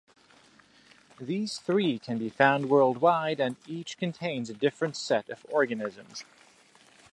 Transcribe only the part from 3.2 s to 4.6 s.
and each contains a